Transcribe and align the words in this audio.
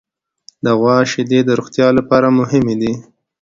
د 0.63 0.65
غوا 0.79 0.97
شیدې 1.11 1.39
د 1.45 1.49
روغتیا 1.59 1.87
لپاره 1.97 2.27
مهمې 2.39 2.75
دي. 2.81 2.93